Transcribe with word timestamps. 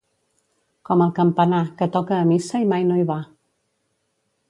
Com 0.89 1.03
el 1.05 1.11
campanar, 1.19 1.61
que 1.83 1.89
toca 1.99 2.19
a 2.21 2.25
missa 2.33 2.65
i 2.67 2.69
mai 2.75 2.89
no 2.91 3.01
hi 3.03 3.09
va. 3.15 3.23